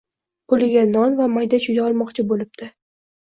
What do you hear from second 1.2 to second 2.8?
mayda-chuyda olmoqchi boʻlibdi.